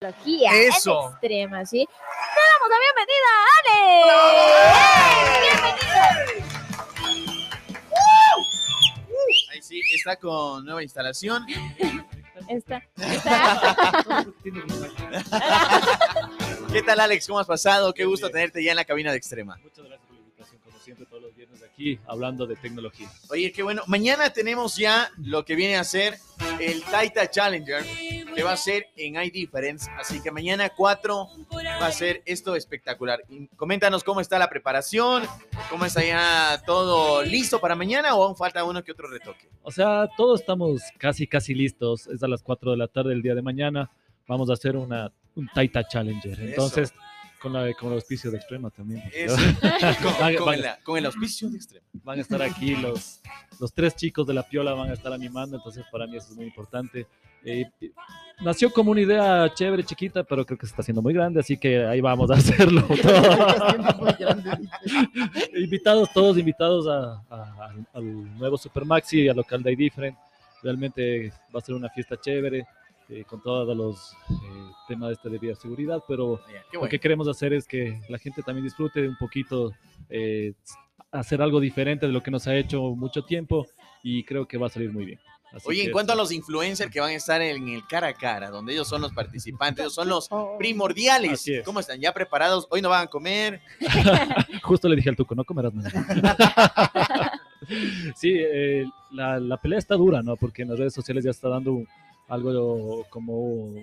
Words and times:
tecnología 0.00 0.50
Eso. 0.54 1.08
en 1.08 1.12
extrema, 1.12 1.66
¿sí? 1.66 1.76
Le 1.76 1.84
damos 2.48 2.70
la 2.70 2.76
bienvenida 2.86 3.28
a 3.36 3.38
Ale. 3.60 3.76
Ahí 9.52 9.60
sí, 9.60 9.82
está 9.94 10.16
con 10.16 10.64
nueva 10.64 10.82
instalación. 10.82 11.44
Está, 12.48 12.82
está. 12.96 14.24
¿Qué 16.72 16.82
tal, 16.82 17.00
Alex? 17.00 17.26
¿Cómo 17.26 17.38
has 17.38 17.46
pasado? 17.46 17.92
Qué 17.92 18.06
gusto 18.06 18.30
tenerte 18.30 18.64
ya 18.64 18.70
en 18.70 18.76
la 18.76 18.86
cabina 18.86 19.10
de 19.10 19.18
Extrema. 19.18 19.58
Muchas 19.62 19.84
gracias 19.84 20.06
por 20.06 20.14
la 20.16 20.22
invitación, 20.22 20.62
como 20.62 20.78
siempre, 20.78 21.04
todos 21.04 21.24
los 21.24 21.36
viernes 21.36 21.62
aquí 21.62 22.00
hablando 22.06 22.46
de 22.46 22.56
tecnología. 22.56 23.10
Oye, 23.28 23.52
qué 23.52 23.62
bueno. 23.62 23.82
Mañana 23.86 24.32
tenemos 24.32 24.76
ya 24.76 25.10
lo 25.18 25.44
que 25.44 25.56
viene 25.56 25.76
a 25.76 25.84
ser 25.84 26.16
el 26.58 26.82
Taita 26.84 27.28
Challenger, 27.30 27.84
que 28.40 28.44
va 28.44 28.52
a 28.52 28.56
ser 28.56 28.86
en 28.96 29.22
iDifference. 29.22 29.90
Así 29.98 30.22
que 30.22 30.30
mañana 30.30 30.70
4 30.70 31.28
va 31.54 31.86
a 31.86 31.92
ser 31.92 32.22
esto 32.24 32.56
espectacular. 32.56 33.20
Y 33.28 33.48
coméntanos 33.48 34.02
cómo 34.02 34.22
está 34.22 34.38
la 34.38 34.48
preparación, 34.48 35.24
cómo 35.68 35.84
está 35.84 36.02
ya 36.02 36.62
todo 36.64 37.22
listo 37.22 37.60
para 37.60 37.74
mañana 37.76 38.14
o 38.14 38.24
aún 38.24 38.36
falta 38.36 38.64
uno 38.64 38.82
que 38.82 38.92
otro 38.92 39.10
retoque. 39.10 39.46
O 39.62 39.70
sea, 39.70 40.08
todos 40.16 40.40
estamos 40.40 40.80
casi, 40.96 41.26
casi 41.26 41.54
listos. 41.54 42.06
Es 42.06 42.22
a 42.22 42.28
las 42.28 42.42
4 42.42 42.70
de 42.70 42.76
la 42.78 42.88
tarde 42.88 43.10
del 43.10 43.20
día 43.20 43.34
de 43.34 43.42
mañana. 43.42 43.90
Vamos 44.26 44.48
a 44.48 44.54
hacer 44.54 44.74
una, 44.74 45.12
un 45.34 45.46
Taita 45.48 45.86
Challenger. 45.86 46.40
Entonces, 46.40 46.94
con, 47.40 47.52
la, 47.52 47.72
con 47.74 47.88
el 47.88 47.94
auspicio 47.94 48.30
de 48.30 48.36
Extrema 48.38 48.70
también. 48.70 49.02
Eso. 49.12 49.36
con, 50.02 50.12
Van- 50.20 50.34
con 50.36 50.46
van- 50.46 50.58
el, 50.58 50.66
con 50.84 50.98
el 50.98 51.06
auspicio 51.06 51.48
de 51.50 51.56
Extrema. 51.56 51.86
Van 52.04 52.18
a 52.18 52.22
estar 52.22 52.40
aquí 52.42 52.76
los, 52.76 53.20
los 53.58 53.72
tres 53.72 53.96
chicos 53.96 54.26
de 54.26 54.34
la 54.34 54.42
Piola, 54.42 54.74
van 54.74 54.90
a 54.90 54.92
estar 54.94 55.12
animando. 55.12 55.56
Entonces, 55.56 55.84
para 55.90 56.06
mí 56.06 56.16
eso 56.16 56.30
es 56.30 56.36
muy 56.36 56.46
importante. 56.46 57.06
Eh, 57.42 57.64
nació 58.42 58.70
como 58.70 58.90
una 58.90 59.00
idea 59.00 59.50
chévere, 59.54 59.82
chiquita, 59.82 60.22
pero 60.24 60.44
creo 60.44 60.58
que 60.58 60.66
se 60.66 60.70
está 60.72 60.82
haciendo 60.82 61.00
muy 61.02 61.14
grande. 61.14 61.40
Así 61.40 61.56
que 61.56 61.84
ahí 61.86 62.00
vamos 62.00 62.30
a 62.30 62.34
hacerlo. 62.36 62.86
invitados, 65.56 66.12
todos 66.12 66.38
invitados 66.38 66.86
a- 66.86 67.22
a- 67.30 67.74
al- 67.94 68.38
nuevo 68.38 68.56
Super 68.58 68.84
Maxi 68.84 69.22
y 69.22 69.28
al 69.28 69.36
local 69.36 69.62
de 69.62 69.72
iDifferent. 69.72 70.16
Realmente 70.62 71.32
va 71.54 71.58
a 71.60 71.62
ser 71.62 71.74
una 71.74 71.88
fiesta 71.88 72.20
chévere 72.20 72.66
eh, 73.10 73.24
con 73.26 73.42
todos 73.42 73.76
los 73.76 74.12
eh, 74.30 74.34
temas 74.88 75.12
este 75.12 75.28
de 75.28 75.38
bioseguridad, 75.38 76.02
pero 76.06 76.40
Qué 76.70 76.78
lo 76.78 76.88
que 76.88 76.98
queremos 77.00 77.26
hacer 77.28 77.52
es 77.52 77.66
que 77.66 78.00
la 78.08 78.18
gente 78.18 78.42
también 78.42 78.64
disfrute 78.64 79.06
un 79.06 79.16
poquito, 79.18 79.72
eh, 80.08 80.52
hacer 81.10 81.42
algo 81.42 81.58
diferente 81.60 82.06
de 82.06 82.12
lo 82.12 82.22
que 82.22 82.30
nos 82.30 82.46
ha 82.46 82.54
hecho 82.56 82.80
mucho 82.94 83.24
tiempo 83.24 83.66
y 84.02 84.22
creo 84.24 84.46
que 84.46 84.56
va 84.58 84.68
a 84.68 84.70
salir 84.70 84.92
muy 84.92 85.04
bien. 85.04 85.18
Así 85.52 85.68
Oye, 85.68 85.82
en 85.86 85.90
cuanto 85.90 86.12
a 86.12 86.16
los 86.16 86.30
influencers 86.30 86.92
que 86.92 87.00
van 87.00 87.10
a 87.10 87.14
estar 87.14 87.42
en 87.42 87.68
el 87.70 87.84
cara 87.88 88.06
a 88.06 88.14
cara, 88.14 88.50
donde 88.50 88.72
ellos 88.72 88.86
son 88.86 89.02
los 89.02 89.12
participantes, 89.12 89.82
ellos 89.82 89.94
son 89.94 90.08
los 90.08 90.28
primordiales. 90.58 91.32
Así 91.32 91.54
es. 91.54 91.64
¿Cómo 91.64 91.80
están? 91.80 91.98
¿Ya 92.00 92.12
preparados? 92.14 92.68
¿Hoy 92.70 92.80
no 92.80 92.88
van 92.88 93.02
a 93.02 93.06
comer? 93.08 93.60
Justo 94.62 94.88
le 94.88 94.94
dije 94.94 95.08
al 95.08 95.16
Tuco, 95.16 95.34
no 95.34 95.42
comerás 95.42 95.74
nada. 95.74 95.90
sí, 98.14 98.32
eh, 98.36 98.84
la, 99.10 99.40
la 99.40 99.56
pelea 99.56 99.80
está 99.80 99.96
dura, 99.96 100.22
¿no? 100.22 100.36
Porque 100.36 100.62
en 100.62 100.68
las 100.68 100.78
redes 100.78 100.94
sociales 100.94 101.24
ya 101.24 101.30
está 101.32 101.48
dando 101.48 101.72
un- 101.72 101.88
algo 102.30 103.04
como 103.10 103.74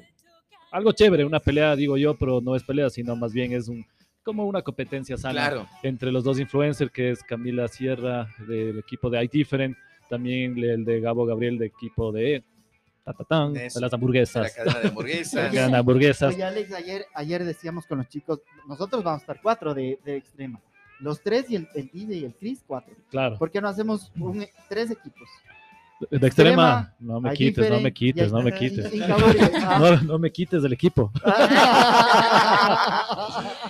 algo 0.72 0.92
chévere, 0.92 1.24
una 1.26 1.40
pelea, 1.40 1.76
digo 1.76 1.98
yo, 1.98 2.16
pero 2.16 2.42
no 2.42 2.56
es 2.56 2.64
pelea, 2.64 2.90
sino 2.90 3.16
más 3.16 3.32
bien 3.34 3.52
es 3.54 3.68
un 3.68 3.86
como 4.24 4.46
una 4.46 4.62
competencia 4.62 5.16
sana 5.18 5.34
Claro. 5.48 5.68
entre 5.84 6.12
los 6.12 6.24
dos 6.26 6.38
influencers, 6.40 6.92
que 6.92 7.12
es 7.12 7.24
Camila 7.24 7.68
Sierra 7.70 8.28
del 8.48 8.78
equipo 8.80 9.10
de 9.10 9.24
iDifferent, 9.24 9.78
también 10.10 10.58
el 10.62 10.84
de 10.84 11.00
Gabo 11.00 11.26
Gabriel 11.26 11.58
del 11.58 11.70
equipo 11.70 12.12
de 12.12 12.44
Tatatán, 13.06 13.54
de 13.54 13.64
las 13.64 13.76
La 13.82 13.88
hamburguesas. 13.94 14.52
cadena 14.54 14.80
de 14.82 14.88
hamburguesas. 14.90 15.52
de 15.54 15.62
hamburguesas. 15.62 16.34
Oye, 16.34 16.44
Alex, 16.44 16.74
ayer, 16.74 17.06
ayer 17.14 17.46
decíamos 17.46 17.86
con 17.88 18.00
los 18.00 18.10
chicos, 18.10 18.42
nosotros 18.68 19.02
vamos 19.02 19.22
a 19.22 19.24
estar 19.24 19.40
cuatro 19.42 19.74
de, 19.74 19.98
de 20.04 20.18
extrema. 20.18 20.60
Los 21.00 21.22
tres 21.22 21.50
y 21.50 21.56
el, 21.56 21.70
el 21.76 21.90
DJ 21.94 22.16
y 22.18 22.26
el 22.26 22.36
Chris, 22.36 22.62
cuatro. 22.68 22.94
Claro. 23.10 23.38
¿Por 23.38 23.50
qué 23.50 23.62
no 23.62 23.70
hacemos 23.70 24.12
un- 24.20 24.46
tres 24.68 24.92
equipos? 24.92 25.30
De 26.00 26.28
extrema, 26.28 26.28
Extrema, 26.28 26.94
no 27.00 27.20
me 27.22 27.30
Hay 27.32 27.38
quites, 27.38 27.70
no 27.72 27.80
me 27.82 27.92
quites, 27.92 28.32
no 28.32 28.42
me 28.44 28.54
quites. 28.54 28.94
No, 29.80 30.02
no 30.04 30.20
me 30.20 30.32
quites 30.32 30.62
del 30.62 30.74
equipo. 30.74 31.12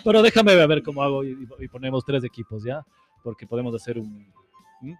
Pero 0.03 0.21
déjame 0.21 0.55
ver 0.67 0.83
cómo 0.83 1.01
hago 1.03 1.23
y, 1.23 1.37
y 1.59 1.67
ponemos 1.67 2.03
tres 2.05 2.23
equipos, 2.23 2.63
¿ya? 2.63 2.85
Porque 3.23 3.45
podemos 3.47 3.73
hacer 3.75 3.97
un... 3.97 4.31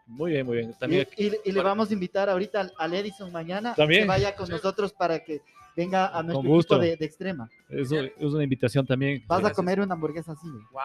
Muy 0.08 0.32
bien, 0.32 0.46
muy 0.46 0.58
bien. 0.58 0.72
Y, 0.72 0.80
También, 0.80 1.08
y- 1.18 1.32
y 1.46 1.52
le 1.52 1.62
vamos 1.62 1.90
a 1.92 1.94
invitar 1.94 2.30
ahorita 2.30 2.62
al, 2.62 2.74
al 2.80 2.94
Edison 2.96 3.32
mañana 3.32 3.76
También. 3.76 4.02
que 4.04 4.08
vaya 4.08 4.36
con 4.36 4.50
nosotros 4.50 4.92
para 4.92 5.20
que 5.24 5.42
venga 5.76 6.08
a 6.08 6.24
nuestro 6.24 6.50
gusto. 6.50 6.76
equipo 6.76 6.90
de, 6.92 6.98
de 6.98 7.06
extrema. 7.06 7.48
es, 7.70 7.92
es 7.92 8.34
una 8.34 8.44
invitación 8.44 8.88
también. 8.88 9.24
Vas 9.28 9.38
a 9.38 9.42
Gracias. 9.42 9.56
comer 9.56 9.80
una 9.80 9.94
hamburguesa 9.94 10.32
así. 10.32 10.48
Wow. 10.72 10.82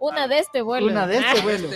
Una 0.00 0.26
de 0.26 0.38
este 0.38 0.62
vuelo. 0.62 0.86
Una 0.86 1.06
de 1.06 1.18
este 1.18 1.40
vuelo. 1.42 1.68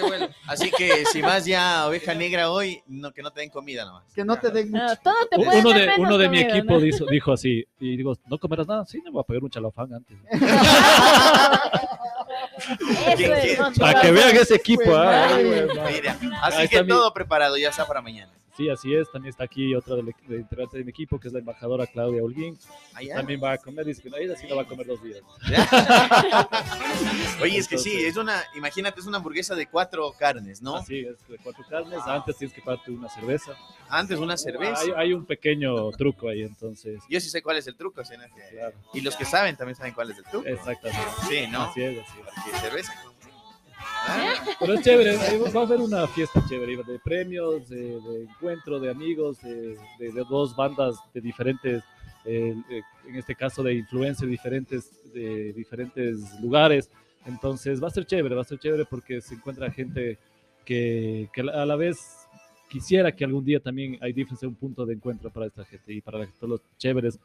Así 0.47 0.71
que 0.71 1.05
si 1.05 1.21
vas 1.21 1.45
ya 1.45 1.83
a 1.83 1.89
oveja 1.89 2.15
negra 2.15 2.51
hoy, 2.51 2.83
no, 2.87 3.13
que 3.13 3.23
no 3.23 3.31
te 3.31 3.41
den 3.43 3.51
comida 3.51 3.85
nomás. 3.85 4.05
Que 4.15 4.25
no 4.25 4.37
te 4.39 4.51
den 4.51 4.71
mucho. 4.71 4.83
Ah, 4.83 4.97
todo 4.97 5.15
te 5.31 5.37
puede 5.37 5.61
Uno 5.61 5.69
de, 5.71 5.75
menos 5.81 5.99
uno 5.99 6.19
de 6.19 6.29
mi 6.31 6.39
comida, 6.43 6.57
equipo 6.59 6.75
¿no? 6.75 6.81
dijo, 6.81 7.05
dijo 7.07 7.33
así, 7.33 7.65
y 7.79 7.97
digo, 7.99 8.15
¿no 8.27 8.39
comerás 8.39 8.67
nada? 8.67 8.87
Sí, 8.87 9.01
me 9.05 9.11
voy 9.11 9.21
a 9.21 9.25
pegar 9.25 9.43
un 9.45 9.51
chalafán 9.51 9.93
antes. 9.93 10.17
Para 13.79 14.01
que 14.01 14.11
vean 14.11 14.35
ese 14.37 14.55
equipo, 14.55 14.97
Ahí 14.97 16.01
así 16.43 16.69
que 16.69 16.83
mi- 16.83 16.89
todo 16.89 17.13
preparado, 17.13 17.59
ya 17.59 17.69
está 17.69 17.87
para 17.87 18.01
mañana. 18.01 18.33
Sí, 18.57 18.71
así 18.71 18.95
es. 18.95 19.11
También 19.11 19.31
está 19.31 19.43
aquí 19.45 19.75
otra 19.75 19.97
de, 19.97 20.15
de 20.29 20.37
integrante 20.37 20.79
de 20.79 20.85
mi 20.85 20.91
equipo, 20.91 21.19
que 21.19 21.27
es 21.27 21.35
la 21.35 21.41
embajadora 21.41 21.87
Claudia 21.89 22.23
Holguín. 22.23 22.57
Allá. 22.95 23.17
También 23.17 23.41
va 23.43 23.51
a 23.53 23.59
comer, 23.59 23.85
dice 23.85 24.01
que 24.01 24.09
no, 24.11 24.17
ella 24.17 24.37
sí 24.37 24.47
la 24.47 24.55
va 24.55 24.63
a 24.63 24.65
comer 24.65 24.87
dos 24.87 25.03
días. 25.03 25.21
Oye, 27.45 27.59
es 27.59 27.69
que 27.69 27.79
sí, 27.79 27.93
es 28.05 28.17
una, 28.17 28.43
imagínate, 28.57 29.01
es 29.01 29.07
una 29.07 29.19
hamburguesa 29.19 29.55
de 29.55 29.67
cuatro 29.67 30.13
carnes, 30.19 30.61
¿no? 30.63 30.77
Así 30.77 31.01
es, 31.01 31.17
de 31.29 31.39
cuatro 31.39 31.65
carnes. 31.69 32.01
Antes 32.07 32.37
tienes 32.37 32.55
que 32.55 32.63
pagarte 32.63 32.91
una 32.91 33.09
cerveza. 33.09 33.53
Antes 33.89 34.19
una 34.19 34.37
cerveza. 34.37 34.81
Hay, 34.81 34.91
hay 34.97 35.13
un 35.13 35.25
pequeño 35.25 35.91
truco 35.93 36.29
ahí, 36.29 36.43
entonces. 36.43 37.03
Yo 37.09 37.21
sí 37.21 37.29
sé 37.31 37.43
cuál 37.43 37.59
es 37.59 37.67
el 37.67 37.77
truco, 37.77 38.05
¿sí? 38.05 38.15
Claro, 38.51 38.75
Y 38.93 39.01
los 39.01 39.15
que 39.17 39.25
saben 39.25 39.57
también 39.57 39.77
saben 39.77 39.93
cuál 39.95 40.11
es 40.11 40.19
el 40.19 40.25
truco. 40.25 40.47
exactamente. 40.47 41.03
Sí, 41.29 41.47
¿no? 41.51 41.63
Así 41.63 41.83
es, 41.83 41.99
así 42.03 42.19
es. 42.19 42.27
Porque 42.45 42.59
cerveza. 42.59 42.93
Ah, 44.07 44.35
Pero 44.61 44.75
es 44.75 44.81
chévere, 44.83 45.17
ahí 45.19 45.39
va 45.39 45.61
a 45.61 45.65
haber 45.65 45.81
una 45.81 46.07
fiesta 46.07 46.43
chévere, 46.49 46.77
de 46.77 46.99
premios, 46.99 47.69
de, 47.69 48.01
de 48.01 48.23
encuentro 48.25 48.79
de 48.79 48.91
amigos, 48.91 49.41
de, 49.43 49.77
de- 49.99 50.13
de 50.13 50.25
dos 50.29 50.55
bandas 50.55 50.97
de 51.15 51.21
diferentes, 51.21 51.83
eh, 52.25 52.55
eh, 52.71 52.83
en 53.07 53.17
este 53.17 53.35
caso 53.35 53.63
de 53.63 53.75
influencers 53.75 54.31
diferentes, 54.31 54.91
de 55.13 55.53
diferentes 55.55 56.19
lugares. 56.41 56.91
Entonces 57.27 57.83
va 57.83 57.89
a 57.89 57.91
ser 57.91 58.07
chévere, 58.07 58.35
va 58.35 58.43
a 58.43 58.45
ser 58.45 58.59
chévere 58.59 58.85
porque 58.85 59.21
se 59.21 59.35
encuentra 59.35 59.71
gente 59.71 60.19
que, 60.65 61.29
que 61.33 61.41
a 61.41 61.67
la 61.67 61.77
vez 61.77 62.27
quisiera 62.69 63.13
que 63.13 63.25
algún 63.25 63.45
día 63.45 63.61
también 63.61 63.99
hay 64.01 64.13
sea 64.13 64.49
un 64.49 64.57
punto 64.57 64.85
de 64.85 64.95
encuentro 64.95 65.31
para 65.31 65.47
esta 65.47 65.65
gente 65.65 65.93
y 65.93 66.01
para 66.01 66.27
todos 66.27 66.49
los 66.49 66.61
chéveres, 66.77 67.19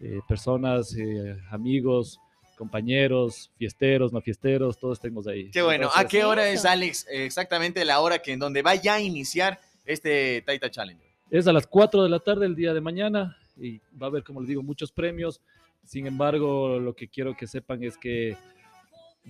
eh, 0.00 0.20
personas, 0.28 0.94
eh, 0.94 1.38
amigos, 1.50 2.18
compañeros, 2.56 3.50
fiesteros, 3.56 4.12
no 4.12 4.20
fiesteros, 4.20 4.78
todos 4.78 4.98
estemos 4.98 5.26
ahí. 5.26 5.50
Qué 5.50 5.62
bueno. 5.62 5.88
¿A 5.94 6.04
qué 6.06 6.24
hora 6.24 6.50
es, 6.50 6.66
Alex? 6.66 7.06
Exactamente 7.10 7.84
la 7.86 8.00
hora 8.00 8.18
que 8.18 8.32
en 8.32 8.38
donde 8.38 8.60
va 8.60 8.74
ya 8.74 8.96
a 8.96 9.00
iniciar 9.00 9.58
este 9.86 10.42
Taita 10.42 10.70
Challenge. 10.70 11.02
Es 11.30 11.46
a 11.46 11.52
las 11.54 11.66
4 11.66 12.02
de 12.02 12.10
la 12.10 12.18
tarde 12.18 12.44
el 12.44 12.54
día 12.54 12.74
de 12.74 12.82
mañana 12.82 13.38
y 13.56 13.78
va 14.00 14.06
a 14.06 14.10
haber, 14.10 14.22
como 14.22 14.40
les 14.40 14.48
digo, 14.48 14.62
muchos 14.62 14.92
premios. 14.92 15.40
Sin 15.86 16.06
embargo, 16.06 16.78
lo 16.78 16.94
que 16.94 17.08
quiero 17.08 17.34
que 17.34 17.46
sepan 17.46 17.82
es 17.82 17.96
que 17.96 18.36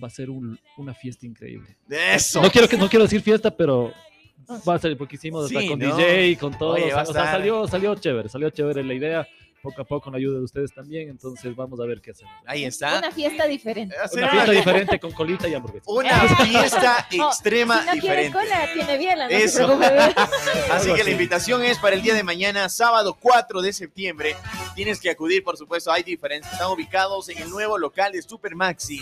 va 0.01 0.07
a 0.07 0.11
ser 0.11 0.29
un- 0.29 0.59
una 0.77 0.93
fiesta 0.93 1.25
increíble. 1.25 1.77
Eso. 1.89 2.41
No 2.41 2.49
quiero, 2.51 2.67
que, 2.67 2.77
no 2.77 2.89
quiero 2.89 3.03
decir 3.03 3.21
fiesta, 3.21 3.55
pero 3.55 3.93
va 4.67 4.75
a 4.75 4.79
ser 4.79 4.97
porque 4.97 5.15
hicimos 5.15 5.47
Sí, 5.49 5.67
con 5.67 5.79
¿no? 5.79 5.95
DJ, 5.95 6.37
con 6.37 6.57
todo. 6.57 6.73
Oye, 6.73 6.85
o 6.85 6.89
sea, 6.89 7.03
o 7.03 7.13
sea, 7.13 7.31
salió, 7.31 7.67
salió 7.67 7.95
chévere, 7.95 8.29
salió 8.29 8.49
chévere 8.49 8.83
la 8.83 8.93
idea. 8.93 9.27
Poco 9.63 9.79
a 9.79 9.85
poco 9.85 10.05
con 10.05 10.13
la 10.13 10.17
ayuda 10.17 10.39
de 10.39 10.43
ustedes 10.45 10.73
también, 10.73 11.07
entonces 11.09 11.55
vamos 11.55 11.79
a 11.79 11.85
ver 11.85 12.01
qué 12.01 12.09
hacemos. 12.09 12.33
Ahí 12.47 12.63
está. 12.65 12.97
Una 12.97 13.11
fiesta 13.11 13.45
diferente. 13.45 13.95
Una 14.11 14.27
fiesta 14.31 14.51
diferente 14.53 14.99
con 14.99 15.11
colita 15.11 15.47
y 15.47 15.53
hamburguesa. 15.53 15.85
Una 15.87 16.19
fiesta 16.47 17.07
Oh, 17.19 17.27
extrema 17.27 17.79
si 17.81 17.85
no 17.85 17.93
diferente. 17.93 18.31
cola, 18.39 18.67
tiene 18.73 18.97
biela, 18.97 19.25
no 19.25 19.29
Eso. 19.35 19.79
se. 19.79 20.71
Así 20.71 20.91
que 20.95 21.03
la 21.03 21.11
invitación 21.11 21.63
es 21.63 21.77
para 21.77 21.95
el 21.95 22.01
día 22.01 22.15
de 22.15 22.23
mañana, 22.23 22.69
sábado 22.69 23.15
4 23.21 23.61
de 23.61 23.71
septiembre. 23.71 24.35
Tienes 24.73 24.99
que 24.99 25.11
acudir, 25.11 25.43
por 25.43 25.55
supuesto, 25.57 25.91
hay 25.91 26.01
diferencias. 26.01 26.53
Están 26.53 26.71
ubicados 26.71 27.29
en 27.29 27.37
el 27.37 27.51
nuevo 27.51 27.77
local 27.77 28.13
de 28.13 28.21
Super 28.23 28.55
Maxi. 28.55 28.99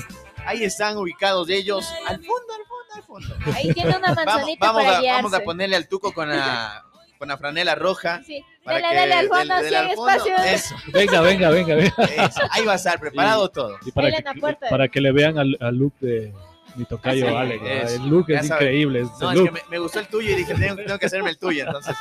Ahí 0.49 0.63
están 0.63 0.97
ubicados 0.97 1.47
ellos 1.49 1.85
al 2.07 2.17
fondo, 2.17 2.53
al 2.53 2.65
fondo, 2.65 2.93
al 2.95 3.03
fondo. 3.37 3.57
Ahí 3.57 3.71
tiene 3.73 3.89
una 3.97 3.99
Vamos, 4.13 4.25
manzanita 4.25 4.65
vamos, 4.65 4.83
para 4.83 4.97
a, 4.97 5.01
guiarse. 5.01 5.21
vamos 5.23 5.33
a 5.39 5.43
ponerle 5.43 5.75
al 5.75 5.87
tuco 5.87 6.11
con 6.11 6.27
la, 6.29 6.83
con 7.19 7.27
la 7.27 7.37
franela 7.37 7.75
roja. 7.75 8.21
Sí, 8.25 8.43
para 8.63 8.79
dale, 8.81 8.89
que 8.89 8.95
dale 8.99 9.13
al 9.13 9.19
del- 9.19 9.29
fondo, 9.29 9.55
del 9.55 9.69
sí 9.69 9.75
hay 9.75 9.89
al 9.89 9.95
fondo- 9.95 10.09
espacio. 10.11 10.35
Eso, 10.45 10.75
Venga, 10.91 11.21
venga, 11.21 11.49
venga, 11.51 11.75
venga. 11.75 11.93
eso. 12.25 12.41
Ahí 12.49 12.65
va 12.65 12.73
a 12.73 12.75
estar 12.75 12.99
preparado 12.99 13.49
todo. 13.49 13.77
Y 13.85 13.91
para 13.91 14.11
que, 14.11 14.21
la 14.23 14.33
puerta. 14.33 14.69
para 14.69 14.87
que 14.87 15.01
le 15.01 15.11
vean 15.11 15.37
al, 15.37 15.55
al 15.61 15.75
look 15.75 15.93
de, 15.99 16.33
mi 16.75 16.85
tocayo 16.85 17.25
Sí, 17.27 17.59
eso. 17.65 17.95
El 18.03 18.09
look 18.09 18.29
es 18.29 18.47
sabe. 18.47 18.63
increíble. 18.65 19.01
ese 19.01 19.11
No, 19.19 19.31
es 19.31 19.37
look. 19.37 19.45
que 19.45 19.51
me, 19.51 19.61
me 19.69 19.79
gustó 19.79 19.99
el 19.99 20.07
tuyo 20.07 20.31
y 20.31 20.35
dije, 20.35 20.53
tengo, 20.55 20.75
tengo 20.75 20.97
que 20.99 21.05
hacerme 21.05 21.29
el 21.31 21.37
tuyo, 21.37 21.65
entonces 21.65 21.95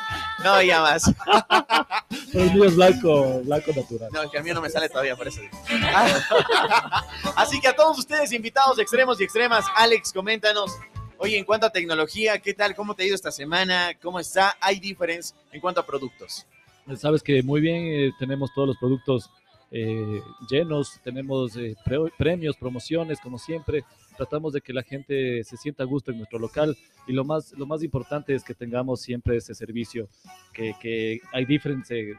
no 0.44 0.50
había 0.54 0.80
más. 0.80 1.12
El 2.32 2.52
mío 2.52 2.64
es 2.64 2.76
blanco, 2.76 3.40
blanco 3.44 3.72
natural. 3.74 4.10
No, 4.12 4.22
es 4.22 4.30
que 4.30 4.38
a 4.38 4.42
mí 4.42 4.50
no 4.50 4.60
me 4.60 4.68
sale 4.70 4.88
todavía, 4.88 5.16
por 5.16 5.26
eso. 5.28 5.40
Así 7.36 7.60
que 7.60 7.68
a 7.68 7.74
todos 7.76 7.98
ustedes, 7.98 8.32
invitados 8.32 8.78
extremos 8.78 9.20
y 9.20 9.24
extremas, 9.24 9.64
Alex, 9.76 10.12
coméntanos. 10.12 10.72
Oye, 11.18 11.36
en 11.38 11.44
cuanto 11.44 11.66
a 11.66 11.70
tecnología, 11.70 12.38
¿qué 12.38 12.54
tal? 12.54 12.74
¿Cómo 12.76 12.94
te 12.94 13.02
ha 13.02 13.06
ido 13.06 13.14
esta 13.14 13.32
semana? 13.32 13.90
¿Cómo 14.00 14.20
está? 14.20 14.56
¿Hay 14.60 14.78
difference 14.78 15.34
en 15.52 15.60
cuanto 15.60 15.80
a 15.80 15.86
productos? 15.86 16.46
Sabes 16.96 17.22
que 17.22 17.42
muy 17.42 17.60
bien 17.60 17.76
eh, 17.86 18.12
tenemos 18.18 18.50
todos 18.54 18.68
los 18.68 18.76
productos 18.78 19.28
eh, 19.70 20.20
llenos, 20.48 20.98
tenemos 21.02 21.56
eh, 21.56 21.74
pre- 21.84 22.12
premios, 22.16 22.56
promociones, 22.56 23.18
como 23.20 23.38
siempre. 23.38 23.84
Tratamos 24.18 24.52
de 24.52 24.60
que 24.60 24.72
la 24.72 24.82
gente 24.82 25.44
se 25.44 25.56
sienta 25.56 25.84
a 25.84 25.86
gusto 25.86 26.10
en 26.10 26.18
nuestro 26.18 26.40
local 26.40 26.76
y 27.06 27.12
lo 27.12 27.24
más, 27.24 27.52
lo 27.52 27.66
más 27.66 27.84
importante 27.84 28.34
es 28.34 28.42
que 28.42 28.52
tengamos 28.52 29.00
siempre 29.00 29.36
ese 29.36 29.54
servicio, 29.54 30.08
que, 30.52 30.74
que 30.82 31.20
hay 31.32 31.44
diferente, 31.44 32.14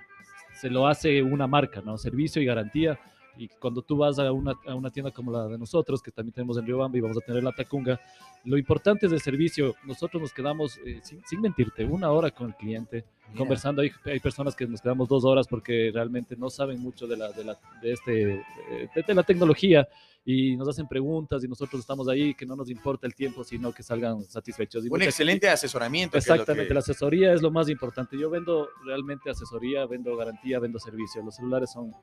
se 0.54 0.70
lo 0.70 0.88
hace 0.88 1.22
una 1.22 1.46
marca, 1.46 1.82
¿no? 1.82 1.98
Servicio 1.98 2.42
y 2.42 2.46
garantía. 2.46 2.98
Y 3.38 3.48
cuando 3.48 3.82
tú 3.82 3.98
vas 3.98 4.18
a 4.18 4.32
una, 4.32 4.54
a 4.66 4.76
una 4.76 4.90
tienda 4.90 5.12
como 5.12 5.32
la 5.32 5.48
de 5.48 5.58
nosotros, 5.58 6.02
que 6.02 6.12
también 6.12 6.34
tenemos 6.34 6.58
en 6.58 6.66
Riobamba 6.66 6.98
y 6.98 7.02
vamos 7.02 7.18
a 7.18 7.26
tener 7.26 7.44
la 7.44 7.52
Tacunga, 7.52 8.00
lo 8.46 8.58
importante 8.58 9.06
es 9.06 9.12
el 9.12 9.22
servicio. 9.22 9.76
Nosotros 9.86 10.22
nos 10.22 10.34
quedamos, 10.34 10.78
eh, 10.86 11.00
sin, 11.04 11.22
sin 11.26 11.42
mentirte, 11.42 11.84
una 11.84 12.12
hora 12.12 12.32
con 12.32 12.48
el 12.48 12.56
cliente, 12.56 13.06
conversando. 13.38 13.82
Hay, 13.82 13.92
hay 14.06 14.20
personas 14.22 14.56
que 14.56 14.68
nos 14.68 14.82
quedamos 14.82 15.08
dos 15.08 15.26
horas 15.26 15.48
porque 15.48 15.92
realmente 15.94 16.36
no 16.38 16.50
saben 16.50 16.80
mucho 16.82 17.08
de 17.08 17.18
la, 17.18 17.32
de 17.32 17.44
la, 17.44 17.58
de 17.82 17.92
este, 17.92 18.34
eh, 18.34 18.90
de, 18.96 19.04
de 19.04 19.14
la 19.14 19.24
tecnología 19.24 19.88
y 20.26 20.56
nos 20.58 20.68
hacen 20.70 20.88
preguntas 20.88 21.44
y 21.44 21.48
nosotros 21.48 21.80
estamos 21.82 22.08
ahí, 22.08 22.36
que 22.36 22.46
no 22.46 22.56
nos 22.56 22.70
importa 22.70 23.08
el 23.08 23.16
tiempo, 23.16 23.44
sino 23.44 23.72
que 23.72 23.82
salgan 23.82 24.24
satisfechos. 24.26 24.84
Y 24.84 24.88
Un 24.88 24.92
mucha- 24.94 25.06
excelente 25.06 25.50
asesoramiento. 25.50 26.18
Exactamente, 26.18 26.68
que- 26.68 26.74
la 26.74 26.82
asesoría 26.82 27.34
es 27.34 27.42
lo 27.42 27.50
más 27.52 27.68
importante. 27.70 28.18
Yo 28.20 28.30
vendo 28.30 28.70
realmente 28.86 29.30
asesoría, 29.32 29.86
vendo 29.88 30.16
garantía, 30.16 30.60
vendo 30.60 30.78
servicio. 30.80 31.24
Los 31.24 31.36
celulares 31.38 31.72
son 31.72 31.94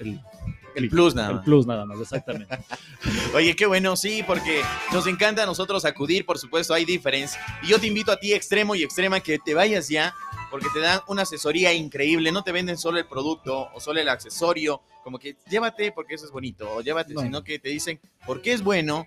el, 0.00 0.20
El 0.74 0.88
plus 0.88 1.14
nada 1.14 1.28
el 1.28 1.34
más. 1.36 1.44
plus 1.44 1.66
nada 1.66 1.86
más, 1.86 2.00
exactamente. 2.00 2.58
Oye, 3.34 3.54
qué 3.54 3.66
bueno, 3.66 3.94
sí, 3.96 4.22
porque 4.26 4.60
nos 4.92 5.06
encanta 5.06 5.44
a 5.44 5.46
nosotros 5.46 5.84
acudir, 5.84 6.26
por 6.26 6.38
supuesto, 6.38 6.74
hay 6.74 6.84
difference. 6.84 7.38
Y 7.62 7.68
yo 7.68 7.78
te 7.78 7.86
invito 7.86 8.10
a 8.10 8.16
ti, 8.18 8.32
extremo 8.32 8.74
y 8.74 8.82
extrema, 8.82 9.20
que 9.20 9.38
te 9.38 9.54
vayas 9.54 9.88
ya, 9.88 10.12
porque 10.50 10.68
te 10.72 10.80
dan 10.80 11.00
una 11.08 11.22
asesoría 11.22 11.72
increíble. 11.72 12.32
No 12.32 12.42
te 12.42 12.52
venden 12.52 12.76
solo 12.78 12.98
el 12.98 13.06
producto 13.06 13.68
o 13.74 13.80
solo 13.80 14.00
el 14.00 14.08
accesorio, 14.08 14.80
como 15.02 15.18
que 15.18 15.36
llévate 15.48 15.92
porque 15.92 16.14
eso 16.14 16.24
es 16.26 16.30
bonito, 16.32 16.70
o 16.72 16.80
llévate, 16.80 17.14
No. 17.14 17.20
sino 17.22 17.42
que 17.44 17.58
te 17.58 17.68
dicen 17.68 18.00
por 18.26 18.42
qué 18.42 18.52
es 18.52 18.62
bueno, 18.62 19.06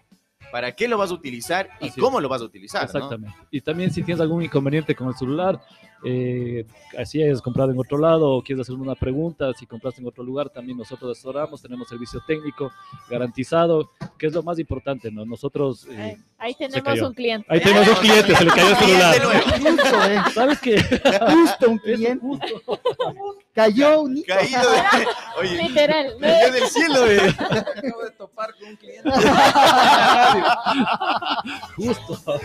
para 0.52 0.72
qué 0.74 0.88
lo 0.88 0.98
vas 0.98 1.12
a 1.12 1.14
utilizar 1.14 1.70
y 1.80 1.90
Así 1.90 2.00
cómo 2.02 2.20
es. 2.20 2.24
lo 2.24 2.30
vas 2.30 2.42
a 2.42 2.46
utilizar. 2.46 2.82
¿no? 2.82 2.86
Exactamente. 2.88 3.36
Y 3.52 3.62
también 3.62 3.92
si 3.92 4.04
tienes 4.04 4.22
algún 4.22 4.44
inconveniente 4.44 4.96
con 4.96 5.08
el 5.10 5.16
celular, 5.16 5.60
eh, 6.06 6.66
así 6.98 7.22
hayas 7.22 7.42
comprado 7.42 7.72
en 7.72 7.78
otro 7.80 7.98
lado 7.98 8.30
o 8.32 8.42
quieres 8.42 8.62
hacer 8.66 8.76
una 8.76 8.96
pregunta, 8.96 9.52
si 9.54 9.66
compraste 9.66 10.00
en 10.02 10.08
otro 10.08 10.24
lugar, 10.24 10.50
también 10.50 10.78
nosotros 10.78 11.12
asesoramos, 11.12 11.62
tenemos 11.62 11.90
servicio 11.90 12.22
técnico 12.26 12.72
garantizado, 13.10 13.92
que 14.18 14.28
es 14.28 14.34
lo 14.34 14.42
más 14.44 14.58
importante, 14.60 15.12
¿no? 15.12 15.26
Nosotros... 15.26 15.86
eh, 15.92 16.18
Ahí, 16.38 16.56
tenemos 16.56 17.02
un 17.02 17.14
cliente. 17.14 17.46
ahí 17.50 17.60
tenemos 17.60 17.88
un 17.90 17.96
cliente, 17.96 18.34
se 18.34 18.46
le 18.46 18.52
cayó 18.52 18.70
el 18.70 18.76
celular. 18.78 19.16
Justo, 19.60 20.04
eh, 20.10 20.22
¿Sabes 20.34 20.60
qué? 20.62 20.82
justo 20.82 21.70
un 21.70 21.76
Es 21.86 21.96
cliente. 21.96 22.26
justo. 22.26 22.80
Cayó 23.54 24.02
un. 24.04 24.22
Caído 24.24 24.62
de- 24.62 25.08
Oye, 25.42 25.64
Literal. 25.68 26.14
cayó 26.22 26.54
del 26.54 26.64
cielo, 26.68 27.06
con 28.48 28.70
un 28.70 28.76
cliente. 28.78 29.10
Justo. 31.76 32.42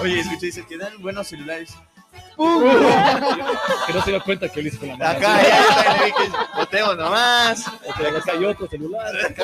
Oye, 0.00 0.20
escuché, 0.20 0.46
dice 0.46 0.66
que 0.66 0.78
dan 0.78 1.00
buenos 1.00 1.26
celulares. 1.28 1.76
que 3.86 3.92
no 3.92 4.02
se 4.02 4.10
dio 4.10 4.22
cuenta 4.24 4.48
que 4.48 4.62
lo 4.62 4.68
hice 4.68 4.78
con 4.78 4.88
la 4.88 4.96
mano. 4.96 5.10
Acá, 5.10 5.42
ya, 5.42 6.70
ya 6.72 6.94
nomás. 6.94 7.68
O 7.68 7.94
sea, 7.96 8.10
le 8.10 8.20
cayó 8.22 8.50
otro 8.50 8.66
celular. 8.68 9.14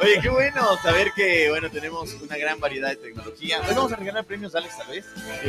Oye, 0.00 0.20
qué 0.22 0.28
bueno 0.28 0.76
saber 0.82 1.12
que, 1.14 1.50
bueno, 1.50 1.68
tenemos 1.70 2.14
una 2.14 2.36
gran 2.36 2.60
variedad 2.60 2.90
de 2.90 2.96
tecnología. 2.96 3.60
Hoy 3.60 3.74
vamos 3.74 3.92
a 3.92 3.96
regalar 3.96 4.24
premios, 4.24 4.54
Alex, 4.54 4.78
tal 4.78 4.86
vez. 4.88 5.06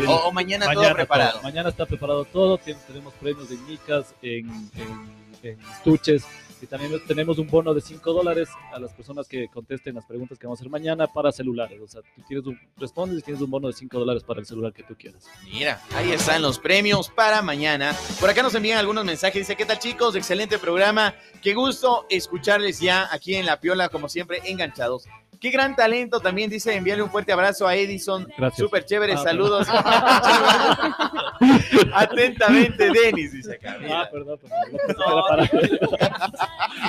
O, 0.07 0.13
o 0.13 0.31
mañana, 0.31 0.71
todo 0.73 0.93
preparado. 0.93 1.33
todo. 1.33 1.43
Mañana 1.43 1.69
está 1.69 1.85
preparado 1.85 2.25
todo. 2.25 2.57
Tenemos 2.57 3.13
premios 3.15 3.51
en 3.51 3.63
micas, 3.67 4.15
en, 4.21 4.49
en, 4.75 5.13
en 5.43 5.59
estuches. 5.59 6.23
Y 6.61 6.67
también 6.67 6.99
tenemos 7.07 7.37
un 7.37 7.47
bono 7.47 7.73
de 7.73 7.81
5 7.81 8.13
dólares 8.13 8.49
a 8.73 8.79
las 8.79 8.93
personas 8.93 9.27
que 9.27 9.47
contesten 9.47 9.95
las 9.95 10.05
preguntas 10.05 10.37
que 10.37 10.45
vamos 10.45 10.59
a 10.59 10.61
hacer 10.61 10.71
mañana 10.71 11.07
para 11.07 11.31
celulares. 11.31 11.79
O 11.81 11.87
sea, 11.87 12.01
tú 12.01 12.21
tienes 12.27 12.45
un, 12.45 12.59
respondes 12.77 13.19
y 13.19 13.21
tienes 13.21 13.41
un 13.41 13.49
bono 13.49 13.67
de 13.67 13.73
5 13.73 13.97
dólares 13.97 14.23
para 14.23 14.39
el 14.39 14.45
celular 14.45 14.73
que 14.73 14.83
tú 14.83 14.95
quieras. 14.97 15.25
Mira, 15.45 15.81
ahí 15.93 16.11
están 16.11 16.41
los 16.41 16.59
premios 16.59 17.09
para 17.09 17.41
mañana. 17.41 17.95
Por 18.19 18.29
acá 18.29 18.43
nos 18.43 18.55
envían 18.55 18.77
algunos 18.77 19.05
mensajes. 19.05 19.41
Dice, 19.41 19.55
¿qué 19.55 19.65
tal 19.65 19.79
chicos? 19.79 20.15
Excelente 20.15 20.59
programa. 20.59 21.15
Qué 21.41 21.53
gusto 21.53 22.05
escucharles 22.09 22.79
ya 22.79 23.07
aquí 23.11 23.35
en 23.35 23.45
La 23.45 23.59
Piola, 23.59 23.89
como 23.89 24.09
siempre, 24.09 24.41
enganchados. 24.45 25.05
Qué 25.39 25.49
gran 25.51 25.73
talento 25.75 26.19
también, 26.19 26.49
dice, 26.49 26.75
envíale 26.75 27.01
un 27.01 27.09
fuerte 27.09 27.31
abrazo 27.31 27.65
a 27.65 27.73
Edison. 27.75 28.27
Gracias. 28.37 28.57
Súper 28.59 28.83
chévere, 28.85 29.13
Ah, 29.13 29.17
saludos. 29.17 29.67
Atentamente, 31.93 32.91
Denis, 32.91 33.31
dice 33.31 33.53
acá. 33.53 33.77
mira. 33.79 34.01
Ah, 34.01 34.09
perdón, 34.11 34.37
perdón. 34.39 34.59
No 34.97 35.23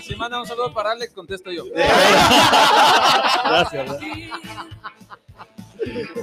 Si 0.02 0.17
manda 0.17 0.41
un 0.41 0.47
saludo 0.47 0.73
para 0.75 0.91
Alex, 0.93 1.12
contesto 1.12 1.52
yo. 1.52 1.64
Gracias. 3.44 3.99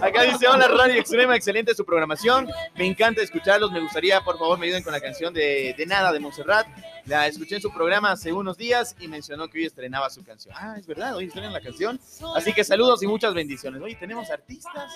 Acá 0.01 0.23
dice, 0.23 0.47
hola 0.47 0.67
Radio 0.67 0.99
Extrema, 0.99 1.35
excelente 1.35 1.73
su 1.75 1.85
programación. 1.85 2.47
Me 2.75 2.85
encanta 2.85 3.21
escucharlos. 3.21 3.71
Me 3.71 3.79
gustaría, 3.79 4.21
por 4.21 4.37
favor, 4.37 4.57
me 4.57 4.65
ayuden 4.67 4.83
con 4.83 4.93
la 4.93 4.99
canción 5.01 5.33
de, 5.33 5.73
de 5.77 5.85
Nada 5.85 6.11
de 6.11 6.19
Montserrat. 6.19 6.67
La 7.05 7.27
escuché 7.27 7.55
en 7.55 7.61
su 7.61 7.71
programa 7.71 8.11
hace 8.11 8.33
unos 8.33 8.57
días 8.57 8.95
y 8.99 9.07
mencionó 9.07 9.47
que 9.47 9.59
hoy 9.59 9.65
estrenaba 9.65 10.09
su 10.09 10.23
canción. 10.23 10.53
Ah, 10.57 10.75
es 10.77 10.85
verdad, 10.85 11.15
hoy 11.15 11.25
estrena 11.25 11.49
la 11.49 11.61
canción. 11.61 11.99
Así 12.35 12.53
que 12.53 12.63
saludos 12.63 13.01
y 13.03 13.07
muchas 13.07 13.33
bendiciones. 13.33 13.81
Oye, 13.81 13.95
tenemos 13.95 14.29
artistas. 14.29 14.91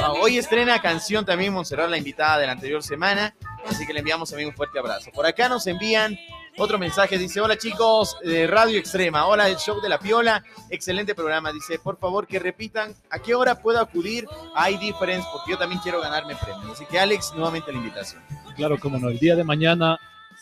Ah, 0.00 0.12
Hoy 0.12 0.38
estrena 0.38 0.80
canción 0.80 1.24
también 1.24 1.52
Montserrat, 1.52 1.90
la 1.90 1.98
invitada 1.98 2.38
de 2.38 2.46
la 2.46 2.52
anterior 2.52 2.82
semana. 2.82 3.34
Así 3.66 3.86
que 3.86 3.92
le 3.92 4.00
enviamos 4.00 4.30
también 4.30 4.48
un 4.48 4.54
fuerte 4.54 4.78
abrazo. 4.78 5.10
Por 5.12 5.26
acá 5.26 5.48
nos 5.48 5.66
envían 5.66 6.18
otro 6.56 6.78
mensaje. 6.78 7.18
Dice, 7.18 7.40
hola 7.40 7.56
chicos 7.56 8.16
de 8.22 8.46
Radio 8.46 8.78
Extrema. 8.78 9.26
Hola, 9.26 9.48
el 9.48 9.56
show 9.56 9.80
de 9.80 9.88
la 9.88 9.98
Piola. 9.98 10.44
Excelente 10.70 11.14
programa. 11.14 11.52
Dice, 11.52 11.78
por 11.78 11.98
favor 11.98 12.26
que 12.26 12.38
repitan 12.38 12.94
a 13.10 13.18
qué 13.18 13.34
hora 13.34 13.60
puedo 13.60 13.80
acudir 13.80 14.26
a 14.54 14.70
iDifference 14.70 15.26
porque 15.32 15.52
yo 15.52 15.58
también 15.58 15.80
quiero 15.82 16.00
ganarme 16.00 16.36
premios. 16.36 16.72
Así 16.72 16.86
que 16.86 16.98
Alex, 16.98 17.32
nuevamente 17.34 17.72
la 17.72 17.78
invitación. 17.78 18.22
Claro, 18.56 18.78
como 18.78 18.98
no. 18.98 19.08
El 19.08 19.18
día 19.18 19.34
de 19.36 19.44
mañana, 19.44 19.98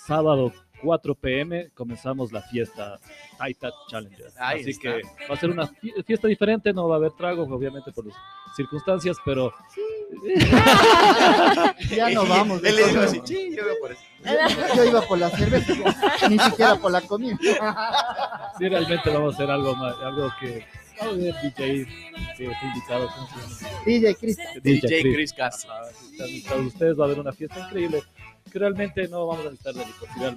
sábado 0.07 0.53
4 0.83 1.15
pm, 1.15 1.71
comenzamos 1.75 2.33
la 2.33 2.43
fiesta 2.43 2.99
Taita 3.39 3.71
Challenger. 3.89 4.31
Ahí 4.39 4.61
Así 4.61 4.71
está. 4.71 4.83
que 4.97 5.03
va 5.29 5.35
a 5.35 5.37
ser 5.37 5.51
una 5.51 5.67
fie- 5.69 6.05
fiesta 6.05 6.29
diferente, 6.29 6.73
no 6.73 6.89
va 6.89 6.97
a 6.97 6.99
haber 6.99 7.13
tragos, 7.13 7.49
obviamente 7.51 7.93
por 7.93 8.07
las 8.07 8.17
circunstancias, 8.57 9.17
pero 9.25 9.53
Ya 11.91 12.11
no 12.11 12.27
vamos. 12.27 12.63
Él 12.65 12.77
le 12.77 12.85
dijo 12.89 13.01
así, 13.01 13.21
sí, 13.25 13.55
yo 13.57 13.65
veo 13.65 13.75
por 13.81 13.93
eso. 13.93 14.03
Yo, 14.25 14.75
yo 14.77 14.85
iba 14.85 15.03
por 15.03 15.19
la 15.19 15.31
cerveza, 15.31 15.75
ni 16.29 16.39
siquiera 16.39 16.77
por 16.77 16.93
la 16.93 17.01
comida. 17.01 17.37
sí 18.59 18.69
realmente 18.69 19.11
vamos 19.11 19.35
a 19.35 19.37
hacer 19.37 19.51
algo 19.51 19.75
más, 19.77 19.95
algo 20.03 20.31
que 20.41 20.65
va 21.01 21.07
a 21.07 21.11
haber 21.11 21.35
DJ 21.43 21.87
que 22.37 22.45
invitado. 22.45 23.09
¿cómo 23.15 23.29
se 23.29 23.65
llama? 23.65 23.79
DJ 23.85 24.15
Cristian. 24.17 24.49
DJ 24.63 24.81
Chris. 25.03 25.15
Chris 25.15 25.33
Castro. 25.33 25.73
Ajá, 25.73 25.91
están 25.91 26.29
invitados 26.29 26.67
ustedes, 26.67 26.99
va 26.99 27.03
a 27.03 27.07
haber 27.07 27.21
una 27.21 27.33
fiesta 27.33 27.59
increíble 27.61 28.03
realmente 28.59 29.09
no 29.09 29.27
vamos 29.27 29.47
a 29.47 29.51
necesitar 29.51 29.75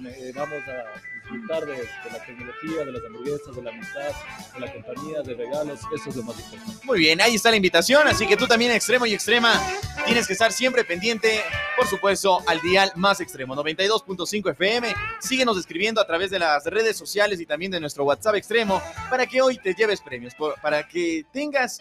de 0.00 0.28
eh, 0.28 0.32
vamos 0.34 0.58
a 0.66 1.00
disfrutar 1.14 1.66
de, 1.66 1.72
de 1.72 2.10
la 2.12 2.24
tecnología, 2.24 2.84
de 2.84 2.92
las 2.92 3.04
hamburguesas, 3.04 3.56
de 3.56 3.62
la 3.62 3.70
amistad, 3.70 4.12
de 4.54 4.60
la 4.60 4.72
compañía, 4.72 5.22
de 5.22 5.34
regalos, 5.34 5.80
eso 5.94 6.10
es 6.10 6.16
lo 6.16 6.22
más 6.22 6.38
importante. 6.38 6.86
Muy 6.86 6.98
bien, 6.98 7.20
ahí 7.20 7.34
está 7.34 7.50
la 7.50 7.56
invitación, 7.56 8.06
así 8.06 8.26
que 8.26 8.36
tú 8.36 8.46
también 8.46 8.72
extremo 8.72 9.06
y 9.06 9.14
extrema 9.14 9.60
tienes 10.04 10.26
que 10.26 10.34
estar 10.34 10.52
siempre 10.52 10.84
pendiente, 10.84 11.40
por 11.76 11.86
supuesto, 11.86 12.42
al 12.46 12.60
dial 12.60 12.92
más 12.96 13.20
extremo, 13.20 13.56
92.5 13.56 14.50
FM. 14.52 14.94
Síguenos 15.20 15.58
escribiendo 15.58 16.00
a 16.00 16.06
través 16.06 16.30
de 16.30 16.38
las 16.38 16.64
redes 16.64 16.96
sociales 16.96 17.40
y 17.40 17.46
también 17.46 17.72
de 17.72 17.80
nuestro 17.80 18.04
WhatsApp 18.04 18.36
extremo 18.36 18.80
para 19.10 19.26
que 19.26 19.42
hoy 19.42 19.58
te 19.58 19.74
lleves 19.74 20.00
premios, 20.00 20.34
para 20.62 20.86
que 20.86 21.24
tengas 21.32 21.80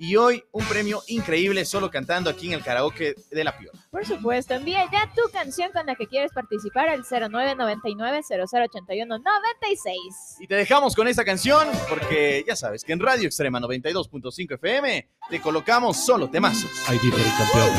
y 0.00 0.16
hoy 0.16 0.42
un 0.52 0.64
premio 0.64 1.02
increíble 1.08 1.66
solo 1.66 1.90
cantando 1.90 2.30
aquí 2.30 2.46
en 2.46 2.54
el 2.54 2.64
karaoke 2.64 3.14
de 3.30 3.44
La 3.44 3.56
Piola. 3.58 3.78
Por 3.90 4.06
supuesto, 4.06 4.54
envía 4.54 4.90
ya 4.90 5.12
tu 5.14 5.20
canción 5.30 5.70
con 5.72 5.84
la 5.84 5.94
que 5.94 6.06
quieres 6.06 6.32
participar 6.32 6.88
al 6.88 7.04
0999 7.04 8.22
0081 8.22 9.18
96. 9.18 9.96
Y 10.40 10.46
te 10.46 10.54
dejamos 10.54 10.96
con 10.96 11.06
esta 11.06 11.22
canción 11.22 11.68
porque 11.90 12.42
ya 12.46 12.56
sabes 12.56 12.82
que 12.82 12.94
en 12.94 13.00
Radio 13.00 13.26
Extrema 13.26 13.60
92.5 13.60 14.54
FM 14.54 15.06
te 15.28 15.40
colocamos 15.40 15.98
solo 15.98 16.30
temazos. 16.30 16.70
Dice 16.90 17.16
el 17.16 17.32
campeón. 17.36 17.70